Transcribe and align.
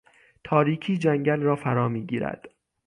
تاریکی 0.43 0.97
جنگل 0.97 1.41
را 1.41 1.55
فرا 1.55 1.89
میگیرد. 1.89 2.49